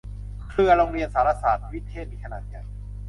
[0.49, 2.63] เครือโรงเรียนสารสาสน์วิเทศมีขนาดใหญ่